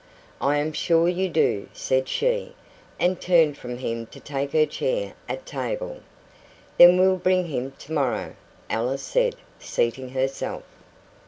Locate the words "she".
2.09-2.55